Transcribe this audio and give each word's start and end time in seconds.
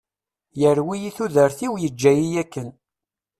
Yerwi-iyi 0.59 1.11
tudert-iw 1.17 1.73
yeǧǧa-iyi 1.81 2.35
akken. 2.43 2.69